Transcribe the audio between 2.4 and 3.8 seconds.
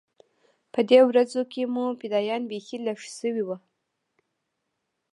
بيخي لږ سوي وو.